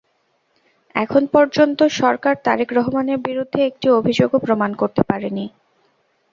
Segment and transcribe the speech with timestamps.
[0.95, 5.45] এখন পর্যন্ত সরকার তারেক রহমানের বিরুদ্ধে একটি অভিযোগও প্রমাণ করতে পারেনি।